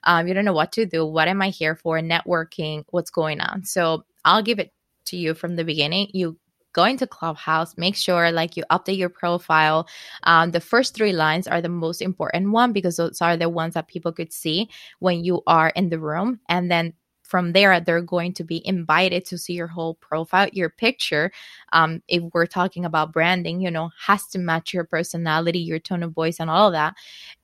[0.06, 1.06] um, you don't know what to do.
[1.06, 2.00] What am I here for?
[2.00, 3.66] Networking, what's going on?
[3.66, 4.74] So I'll give it
[5.08, 6.10] to you from the beginning.
[6.14, 6.38] You
[6.74, 9.88] go into Clubhouse, make sure like you update your profile.
[10.24, 13.76] Um, the first three lines are the most important one because those are the ones
[13.76, 16.42] that people could see when you are in the room.
[16.50, 20.70] And then from there they're going to be invited to see your whole profile your
[20.70, 21.32] picture.
[21.72, 26.04] Um, if we're talking about branding you know has to match your personality your tone
[26.04, 26.96] of voice and all of that.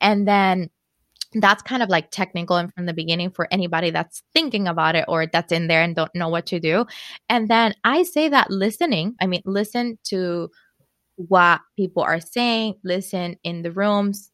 [0.02, 0.70] And then
[1.36, 5.06] that's kind of like technical and from the beginning for anybody that's thinking about it
[5.08, 6.86] or that's in there and don't know what to do.
[7.30, 10.50] And then i say that listening i mean listen to
[11.15, 14.32] what people are saying listen in the rooms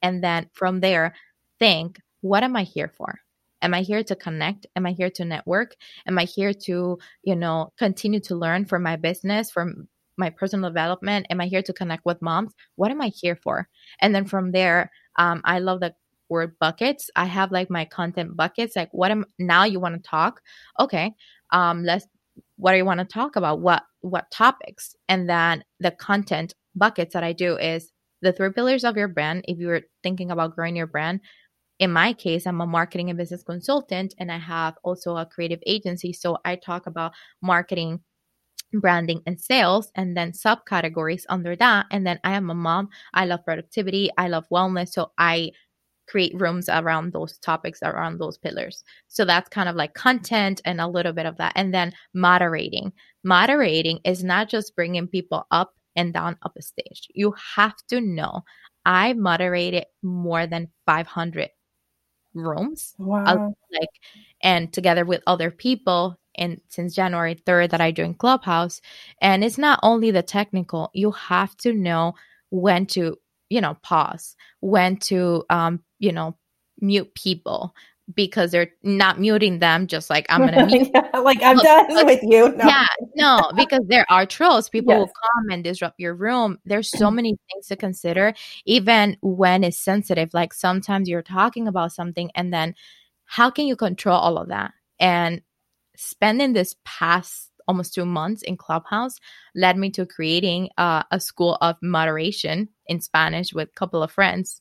[0.00, 1.14] and then from there
[1.58, 3.20] think what am i here for
[3.64, 4.66] Am I here to connect?
[4.76, 5.74] Am I here to network?
[6.06, 9.72] Am I here to, you know, continue to learn for my business, for
[10.18, 11.26] my personal development?
[11.30, 12.52] Am I here to connect with moms?
[12.76, 13.66] What am I here for?
[14.00, 15.94] And then from there, um, I love the
[16.28, 17.08] word buckets.
[17.16, 18.76] I have like my content buckets.
[18.76, 20.42] Like, what am now you want to talk?
[20.78, 21.14] Okay,
[21.50, 22.06] um, let's.
[22.56, 23.60] What do you want to talk about?
[23.60, 24.94] What what topics?
[25.08, 29.44] And then the content buckets that I do is the three pillars of your brand.
[29.46, 31.20] If you're thinking about growing your brand,
[31.78, 35.60] in my case, I'm a marketing and business consultant, and I have also a creative
[35.66, 36.12] agency.
[36.12, 38.00] So I talk about marketing,
[38.72, 41.86] branding, and sales, and then subcategories under that.
[41.90, 42.88] And then I am a mom.
[43.12, 44.10] I love productivity.
[44.16, 44.90] I love wellness.
[44.90, 45.50] So I
[46.06, 48.84] create rooms around those topics, around those pillars.
[49.08, 51.52] So that's kind of like content and a little bit of that.
[51.56, 52.92] And then moderating.
[53.24, 57.08] Moderating is not just bringing people up and down up a stage.
[57.14, 58.42] You have to know
[58.84, 61.48] I moderated more than 500
[62.34, 63.54] rooms wow.
[63.72, 63.88] like
[64.42, 68.80] and together with other people and since January 3rd that I joined Clubhouse
[69.20, 72.14] and it's not only the technical you have to know
[72.50, 73.16] when to
[73.50, 76.36] you know pause when to um you know
[76.80, 77.74] mute people
[78.14, 82.22] because they're not muting them just like i'm gonna mute yeah, like i'm done with
[82.22, 82.50] you.
[82.50, 82.66] No.
[82.66, 82.86] yeah
[83.16, 84.98] no because there are trolls people yes.
[84.98, 86.58] will come and disrupt your room.
[86.64, 88.34] There's so many things to consider
[88.66, 92.74] even when it's sensitive like sometimes you're talking about something and then
[93.24, 94.72] how can you control all of that?
[95.00, 95.42] And
[95.96, 99.18] spending this past almost two months in clubhouse
[99.54, 104.10] led me to creating uh, a school of moderation in spanish with a couple of
[104.10, 104.60] friends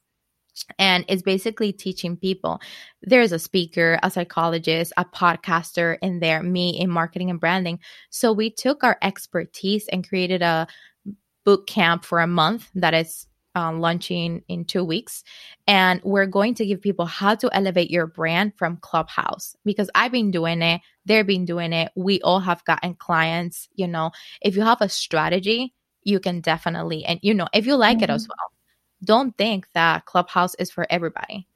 [0.77, 2.61] and it's basically teaching people.
[3.01, 7.79] There's a speaker a psychologist a podcaster in there me in marketing and branding.
[8.09, 10.67] So we took our expertise and created a
[11.45, 15.23] boot camp for a month that is um, launching in two weeks.
[15.67, 20.11] And we're going to give people how to elevate your brand from clubhouse because i've
[20.11, 21.91] been doing it they've been doing it.
[21.95, 24.11] We all have gotten clients you know.
[24.41, 28.05] If you have a strategy you can definitely and you know if you like mm-hmm.
[28.05, 28.52] it as well
[29.03, 31.47] don't think that Clubhouse is for everybody.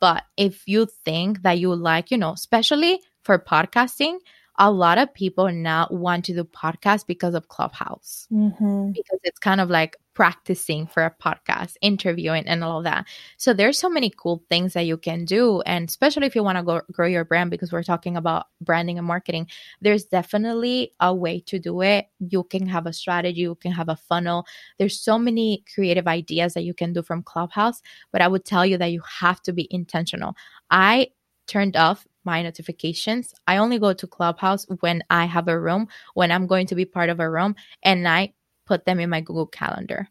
[0.00, 4.18] But if you think that you like, you know, especially for podcasting,
[4.58, 8.90] a lot of people now want to do podcasts because of Clubhouse mm-hmm.
[8.90, 13.06] because it's kind of like practicing for a podcast, interviewing, and all of that.
[13.36, 16.58] So there's so many cool things that you can do, and especially if you want
[16.58, 19.46] to go grow your brand, because we're talking about branding and marketing.
[19.80, 22.06] There's definitely a way to do it.
[22.18, 24.44] You can have a strategy, you can have a funnel.
[24.80, 28.66] There's so many creative ideas that you can do from Clubhouse, but I would tell
[28.66, 30.34] you that you have to be intentional.
[30.68, 31.10] I
[31.46, 33.34] turned off my notifications.
[33.46, 36.84] I only go to Clubhouse when I have a room, when I'm going to be
[36.84, 38.34] part of a room, and I
[38.66, 40.08] put them in my Google Calendar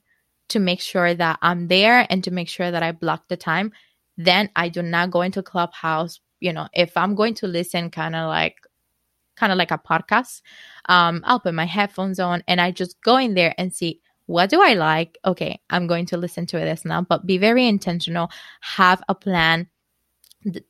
[0.49, 3.71] to make sure that I'm there and to make sure that I block the time.
[4.17, 6.19] Then I do not go into Clubhouse.
[6.39, 8.58] You know, if I'm going to listen kind of like
[9.36, 10.41] kind of like a podcast,
[10.89, 14.49] um, I'll put my headphones on and I just go in there and see what
[14.49, 15.17] do I like?
[15.23, 18.30] Okay, I'm going to listen to this now, but be very intentional,
[18.62, 19.69] have a plan,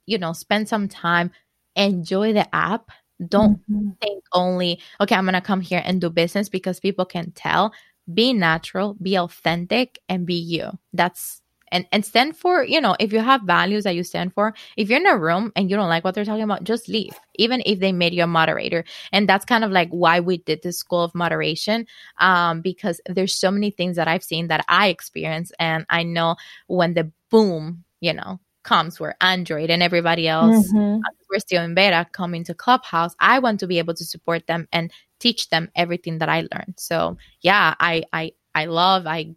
[0.06, 1.32] you know, spend some time,
[1.76, 2.92] enjoy the app.
[3.28, 3.90] Don't mm-hmm.
[4.02, 7.74] think only, okay, I'm going to come here and do business because people can tell.
[8.14, 10.72] Be natural, be authentic, and be you.
[10.94, 14.54] That's and and stand for you know if you have values that you stand for
[14.76, 17.14] if you're in a room and you don't like what they're talking about just leave
[17.36, 20.62] even if they made you a moderator and that's kind of like why we did
[20.64, 21.86] the school of moderation
[22.20, 26.36] um, because there's so many things that i've seen that i experience and i know
[26.68, 31.00] when the boom you know comes where android and everybody else mm-hmm.
[31.30, 34.68] we're still in beta coming to clubhouse i want to be able to support them
[34.74, 39.34] and teach them everything that i learned so yeah i i i love i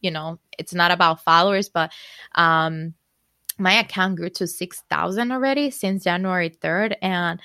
[0.00, 1.92] you know it's not about followers, but
[2.34, 2.94] um,
[3.58, 6.96] my account grew to 6,000 already since January 3rd.
[7.02, 7.40] And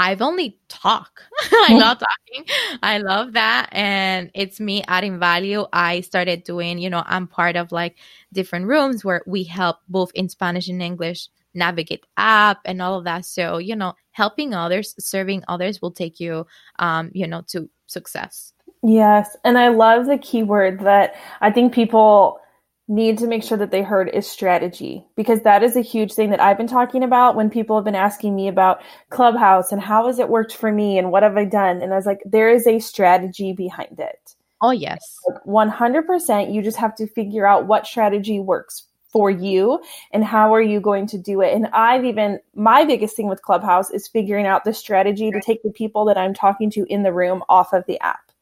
[0.00, 1.22] I've only talk.
[1.40, 2.46] I love talking.
[2.82, 3.68] I love that.
[3.72, 5.66] And it's me adding value.
[5.72, 7.96] I started doing, you know, I'm part of like
[8.32, 13.04] different rooms where we help both in Spanish and English navigate app and all of
[13.04, 13.24] that.
[13.24, 16.46] So, you know, helping others, serving others will take you,
[16.80, 18.52] um, you know, to success.
[18.82, 19.36] Yes.
[19.44, 22.40] And I love the keyword that I think people
[22.88, 26.30] need to make sure that they heard is strategy because that is a huge thing
[26.30, 30.06] that I've been talking about when people have been asking me about Clubhouse and how
[30.06, 32.50] has it worked for me and what have I done and I was like there
[32.50, 34.34] is a strategy behind it.
[34.60, 35.18] Oh yes.
[35.26, 39.80] Like 100% you just have to figure out what strategy works for you
[40.12, 43.40] and how are you going to do it and I've even my biggest thing with
[43.42, 47.02] Clubhouse is figuring out the strategy to take the people that I'm talking to in
[47.02, 48.32] the room off of the app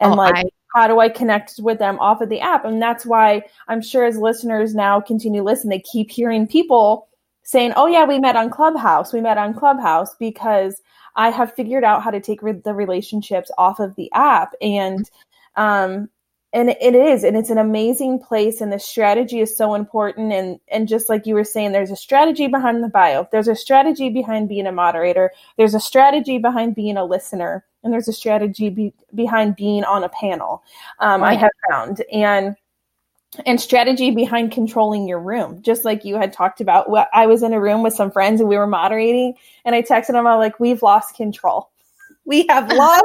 [0.00, 2.64] and oh, like I, how do I connect with them off of the app?
[2.64, 7.08] And that's why I'm sure as listeners now continue to listen, they keep hearing people
[7.44, 9.12] saying, "Oh yeah, we met on Clubhouse.
[9.12, 10.80] We met on Clubhouse because
[11.16, 15.10] I have figured out how to take re- the relationships off of the app." And
[15.56, 16.08] um
[16.52, 20.58] and it is and it's an amazing place and the strategy is so important and
[20.68, 24.10] and just like you were saying there's a strategy behind the bio there's a strategy
[24.10, 28.70] behind being a moderator there's a strategy behind being a listener and there's a strategy
[28.70, 30.62] be, behind being on a panel
[31.00, 32.02] um, i have found.
[32.12, 32.56] And
[33.46, 35.62] and strategy behind controlling your room.
[35.62, 38.48] Just like you had talked about i was in a room with some friends and
[38.48, 41.70] we were moderating and i texted them i'm like we've lost control.
[42.24, 43.02] We have lost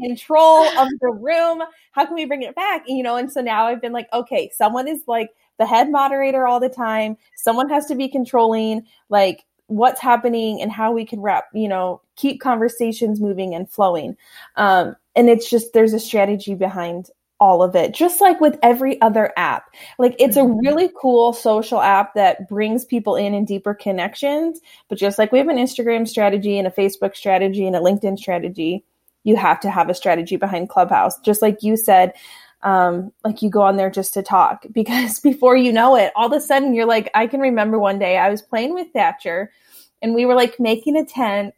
[0.00, 1.64] control of the room.
[1.90, 2.84] How can we bring it back?
[2.86, 6.46] You know and so now i've been like okay someone is like the head moderator
[6.46, 7.16] all the time.
[7.36, 12.00] Someone has to be controlling like what's happening and how we can wrap, you know,
[12.16, 14.16] keep conversations moving and flowing.
[14.56, 17.10] Um, and it's just there's a strategy behind
[17.42, 19.64] all of it, just like with every other app.
[19.98, 20.64] Like it's a mm-hmm.
[20.64, 24.60] really cool social app that brings people in in deeper connections.
[24.88, 28.16] But just like we have an Instagram strategy and a Facebook strategy and a LinkedIn
[28.16, 28.84] strategy,
[29.24, 31.18] you have to have a strategy behind Clubhouse.
[31.20, 32.12] Just like you said,
[32.62, 36.26] um, like you go on there just to talk because before you know it, all
[36.26, 39.50] of a sudden you're like, I can remember one day I was playing with Thatcher
[40.00, 41.54] and we were like making a tent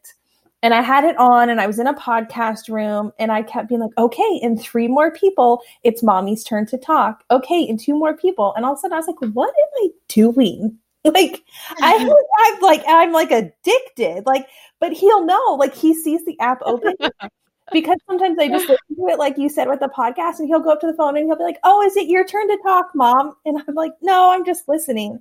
[0.65, 3.69] and I had it on and I was in a podcast room and I kept
[3.69, 7.23] being like, okay, in three more people, it's mommy's turn to talk.
[7.31, 8.55] Okay, in two more people.
[8.57, 10.79] And all of a sudden I was like, what am I doing?
[11.07, 11.45] Like
[11.83, 11.97] I,
[12.47, 14.25] I'm like I'm like addicted.
[14.25, 14.49] Like,
[14.81, 15.57] but he'll know.
[15.59, 16.95] Like he sees the app open
[17.73, 20.61] because sometimes I just listen to it, like you said with the podcast, and he'll
[20.61, 22.59] go up to the phone and he'll be like, "Oh, is it your turn to
[22.63, 25.19] talk, mom?" And I'm like, "No, I'm just listening."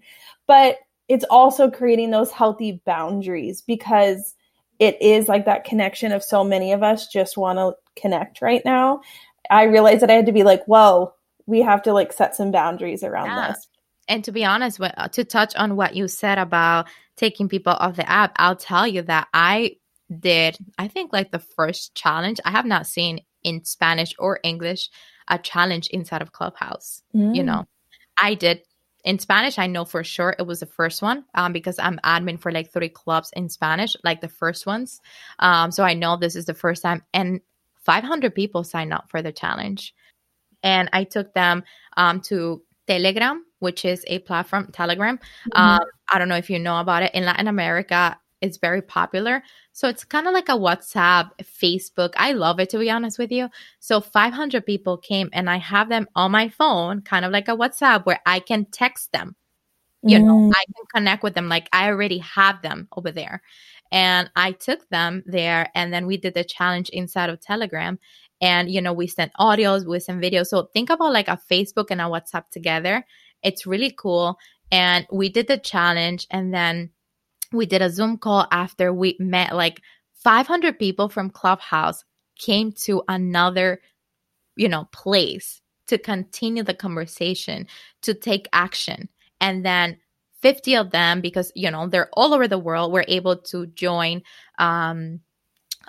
[0.47, 0.77] But
[1.09, 4.35] it's also creating those healthy boundaries because
[4.79, 8.63] it is like that connection of so many of us just want to connect right
[8.65, 9.01] now.
[9.49, 11.13] I realized that I had to be like, "Whoa,
[11.45, 13.49] we have to like set some boundaries around yeah.
[13.49, 13.67] this."
[14.07, 14.81] And to be honest,
[15.13, 19.01] to touch on what you said about taking people off the app, I'll tell you
[19.03, 19.77] that I
[20.19, 22.39] did, I think, like the first challenge.
[22.43, 24.89] I have not seen in Spanish or English
[25.27, 27.01] a challenge inside of Clubhouse.
[27.15, 27.35] Mm.
[27.35, 27.65] You know,
[28.17, 28.61] I did
[29.03, 29.59] in Spanish.
[29.59, 32.71] I know for sure it was the first one um, because I'm admin for like
[32.71, 35.01] three clubs in Spanish, like the first ones.
[35.39, 37.41] Um, so I know this is the first time, and
[37.81, 39.93] 500 people signed up for the challenge,
[40.61, 41.63] and I took them
[41.97, 44.69] um, to Telegram, which is a platform.
[44.71, 45.17] Telegram.
[45.17, 45.61] Mm-hmm.
[45.61, 48.17] Um, I don't know if you know about it in Latin America.
[48.43, 49.41] It's very popular.
[49.71, 52.11] So it's kind of like a WhatsApp, Facebook.
[52.17, 53.49] I love it to be honest with you.
[53.79, 57.55] So 500 people came and I have them on my phone, kind of like a
[57.55, 59.37] WhatsApp where I can text them.
[60.03, 60.25] you mm.
[60.25, 61.47] know, I can connect with them.
[61.47, 63.41] Like I already have them over there.
[63.93, 67.97] And I took them there and then we did the challenge inside of Telegram.
[68.41, 70.47] And, you know, we sent audios, we sent videos.
[70.47, 73.05] So think about like a Facebook and a WhatsApp together.
[73.41, 74.37] It's really cool.
[74.69, 76.89] And we did the challenge and then
[77.53, 79.81] we did a Zoom call after we met like
[80.15, 82.03] 500 people from Clubhouse
[82.39, 83.81] came to another,
[84.55, 87.67] you know, place to continue the conversation,
[88.03, 89.09] to take action.
[89.41, 89.97] And then
[90.41, 94.23] 50 of them, because, you know, they're all over the world, were able to join
[94.59, 95.21] um,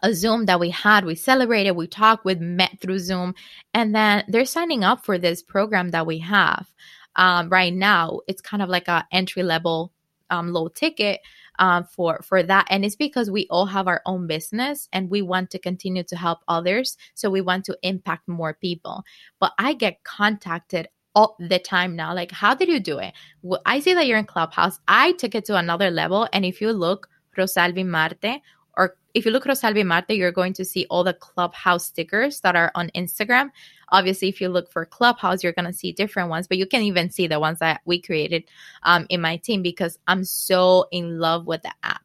[0.03, 1.05] a Zoom that we had.
[1.05, 3.35] We celebrated, we talked, we met through Zoom.
[3.75, 6.67] And then they're signing up for this program that we have
[7.17, 8.21] um, right now.
[8.29, 9.93] It's kind of like a entry level
[10.31, 11.21] um, low ticket
[11.59, 12.67] um, for for that.
[12.71, 16.17] And it's because we all have our own business and we want to continue to
[16.17, 16.97] help others.
[17.15, 19.05] So we want to impact more people.
[19.41, 23.15] But i get contacted all the time now like how did you do it?
[23.43, 24.79] Well, i see that you're in clubhouse.
[24.89, 26.29] I took it to another level.
[26.33, 28.41] And if you look rosalvi marte
[29.15, 32.73] if you look Rosalvi Marte, you're going to see all the Clubhouse stickers that are
[32.75, 33.51] on Instagram.
[33.91, 36.83] Obviously, if you look for Clubhouse, you're going to see different ones, but you can
[36.83, 38.45] even see the ones that we created
[38.83, 42.03] um, in my team because I'm so in love with the app.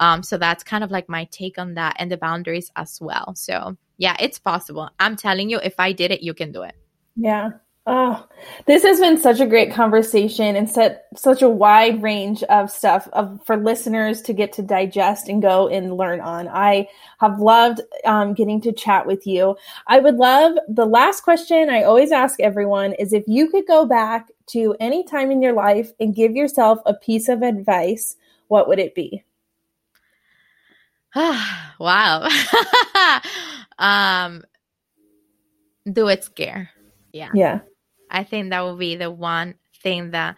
[0.00, 3.34] Um, so that's kind of like my take on that and the boundaries as well.
[3.36, 4.90] So yeah, it's possible.
[4.98, 6.74] I'm telling you, if I did it, you can do it.
[7.16, 7.50] Yeah.
[7.90, 8.22] Oh,
[8.66, 13.08] this has been such a great conversation and set such a wide range of stuff
[13.14, 16.48] of, for listeners to get to digest and go and learn on.
[16.48, 16.86] I
[17.18, 19.56] have loved um, getting to chat with you.
[19.86, 23.86] I would love the last question I always ask everyone is if you could go
[23.86, 28.16] back to any time in your life and give yourself a piece of advice,
[28.48, 29.24] what would it be?
[31.16, 32.28] wow.
[33.78, 34.44] um,
[35.90, 36.68] do it scare.
[37.14, 37.30] Yeah.
[37.32, 37.60] Yeah.
[38.10, 40.36] I think that would be the one thing that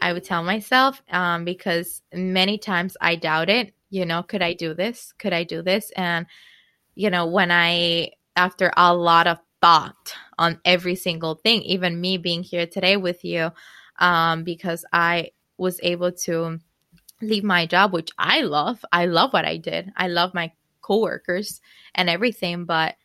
[0.00, 3.74] I would tell myself um, because many times I doubt it.
[3.90, 5.12] You know, could I do this?
[5.18, 5.90] Could I do this?
[5.96, 6.26] And,
[6.94, 12.16] you know, when I, after a lot of thought on every single thing, even me
[12.16, 13.50] being here today with you,
[13.98, 16.58] um, because I was able to
[17.20, 18.84] leave my job, which I love.
[18.92, 19.92] I love what I did.
[19.96, 21.60] I love my coworkers
[21.94, 22.96] and everything, but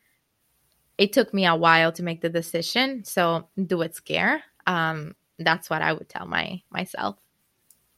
[0.97, 3.03] it took me a while to make the decision.
[3.03, 4.43] So do it scare.
[4.65, 7.17] Um, that's what I would tell my myself.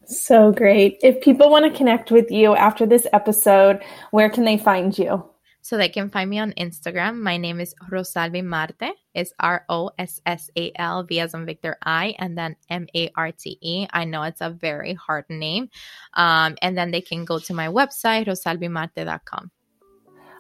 [0.06, 0.98] So great.
[1.02, 5.24] If people want to connect with you after this episode, where can they find you?
[5.62, 7.20] So they can find me on Instagram.
[7.20, 8.96] My name is Rosalvi Marte.
[9.14, 12.88] It's R O S S A L V as in Victor I and then M
[12.96, 13.86] A R T E.
[13.92, 15.70] I know it's a very hard name.
[16.14, 19.52] Um, and then they can go to my website, rosalvimarte.com.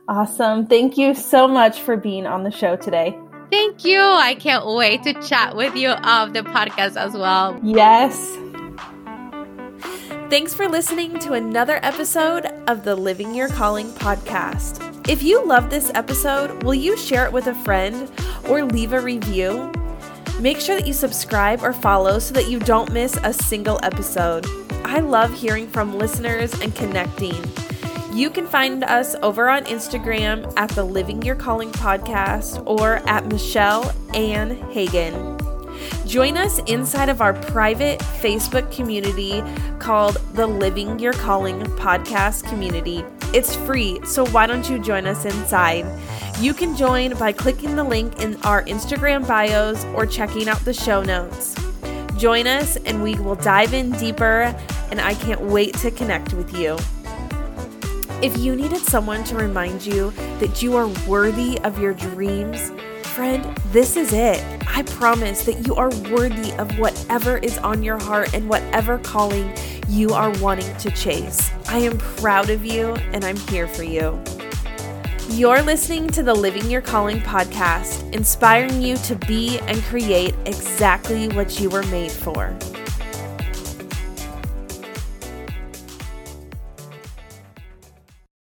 [0.10, 0.66] Awesome.
[0.66, 3.16] Thank you so much for being on the show today.
[3.51, 4.01] Thank you.
[4.01, 7.60] I can't wait to chat with you of the podcast as well.
[7.62, 8.18] Yes.
[10.32, 15.07] Thanks for listening to another episode of the Living Your Calling podcast.
[15.07, 18.12] If you love this episode, will you share it with a friend
[18.49, 19.72] or leave a review?
[20.39, 24.47] Make sure that you subscribe or follow so that you don't miss a single episode.
[24.86, 27.36] I love hearing from listeners and connecting.
[28.12, 33.28] You can find us over on Instagram at the Living Your Calling podcast or at
[33.28, 35.38] Michelle Ann Hagen.
[36.07, 39.43] Join us inside of our private Facebook community
[39.78, 43.05] called the Living Your Calling podcast community.
[43.32, 45.86] It's free, so why don't you join us inside?
[46.39, 50.74] You can join by clicking the link in our Instagram bios or checking out the
[50.74, 51.55] show notes.
[52.18, 54.53] Join us and we will dive in deeper,
[54.89, 56.76] and I can't wait to connect with you.
[58.22, 63.45] If you needed someone to remind you that you are worthy of your dreams, friend,
[63.67, 64.43] this is it.
[64.67, 69.55] I promise that you are worthy of whatever is on your heart and whatever calling
[69.88, 71.49] you are wanting to chase.
[71.70, 74.22] I am proud of you and I'm here for you.
[75.30, 81.30] You're listening to the Living Your Calling podcast, inspiring you to be and create exactly
[81.30, 82.53] what you were made for.